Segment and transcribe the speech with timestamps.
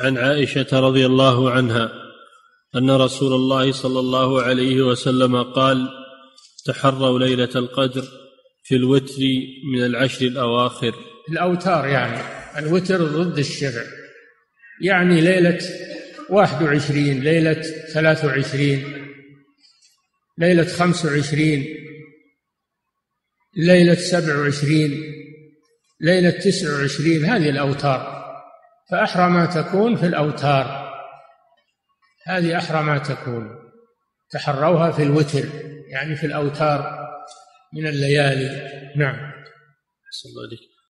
[0.00, 1.92] عن عائشة رضي الله عنها
[2.76, 5.88] أن رسول الله صلى الله عليه وسلم قال
[6.66, 8.04] تحروا ليلة القدر
[8.64, 9.22] في الوتر
[9.72, 10.94] من العشر الأواخر.
[11.30, 12.20] الأوتار يعني
[12.58, 13.82] الوتر ضد الشفع.
[14.82, 15.58] يعني ليلة
[16.30, 17.62] واحد وعشرين ليلة
[17.94, 19.06] ثلاث وعشرين
[20.38, 21.66] ليلة خمس وعشرين
[23.56, 25.02] ليلة سبع وعشرين
[26.00, 28.19] ليلة تسع وعشرين هذه الأوتار.
[28.90, 30.90] فأحرى ما تكون في الأوتار.
[32.26, 33.58] هذه أحرى ما تكون.
[34.30, 35.44] تحروها في الوتر
[35.88, 37.08] يعني في الأوتار
[37.72, 38.48] من الليالي.
[38.96, 39.16] نعم.
[40.26, 40.60] الله عليك